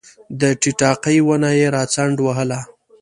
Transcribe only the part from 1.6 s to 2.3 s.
راڅنډ